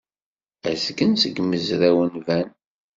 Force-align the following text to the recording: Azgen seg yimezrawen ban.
Azgen 0.69 1.13
seg 1.21 1.33
yimezrawen 1.37 2.13
ban. 2.25 2.47